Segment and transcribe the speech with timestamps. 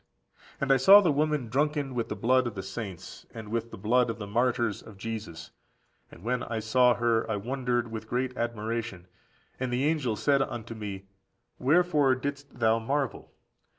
[0.57, 0.65] 37.
[0.65, 3.77] "And I saw the woman drunken with the blood of the saints, and with the
[3.77, 5.51] blood of the martyrs of Jesus:
[6.09, 9.05] and when I saw her, I wondered with great admiration.
[9.59, 11.05] And the angel said unto me,
[11.59, 13.31] Wherefore didst thou marvel?